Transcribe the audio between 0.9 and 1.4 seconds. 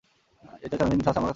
কিছু আছে আপনার কাছে?